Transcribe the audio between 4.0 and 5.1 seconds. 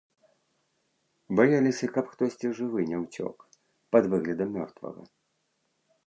выглядам мёртвага.